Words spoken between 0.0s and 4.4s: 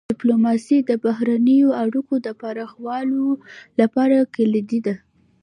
ډيپلوماسي د بهرنیو اړیکو د پراخولو لپاره